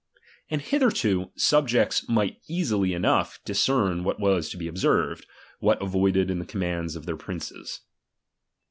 [0.49, 5.27] And hitherto, ■'' subjects might easily enough discern what was to be observed,
[5.59, 7.81] what avoided in the commands of their princes.